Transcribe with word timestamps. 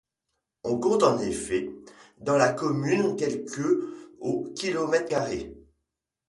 On 0.63 0.79
compte 0.79 1.03
en 1.03 1.19
effet, 1.19 1.69
dans 2.17 2.35
la 2.35 2.53
commune, 2.53 3.15
quelque 3.15 3.85
au 4.19 4.45
kilomètre 4.55 5.07
carré. 5.09 5.53